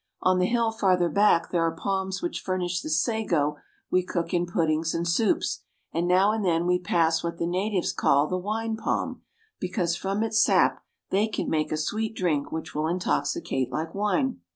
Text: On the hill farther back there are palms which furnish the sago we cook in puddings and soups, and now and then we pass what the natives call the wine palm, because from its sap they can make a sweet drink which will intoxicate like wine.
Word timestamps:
On 0.23 0.39
the 0.39 0.47
hill 0.47 0.71
farther 0.71 1.09
back 1.09 1.51
there 1.51 1.61
are 1.61 1.75
palms 1.75 2.23
which 2.23 2.41
furnish 2.41 2.81
the 2.81 2.89
sago 2.89 3.57
we 3.91 4.01
cook 4.01 4.33
in 4.33 4.47
puddings 4.47 4.95
and 4.95 5.07
soups, 5.07 5.59
and 5.93 6.07
now 6.07 6.31
and 6.31 6.43
then 6.43 6.65
we 6.65 6.79
pass 6.79 7.23
what 7.23 7.37
the 7.37 7.45
natives 7.45 7.93
call 7.93 8.25
the 8.25 8.35
wine 8.35 8.75
palm, 8.75 9.21
because 9.59 9.95
from 9.95 10.23
its 10.23 10.43
sap 10.43 10.83
they 11.11 11.27
can 11.27 11.51
make 11.51 11.71
a 11.71 11.77
sweet 11.77 12.15
drink 12.15 12.51
which 12.51 12.73
will 12.73 12.87
intoxicate 12.87 13.71
like 13.71 13.93
wine. 13.93 14.39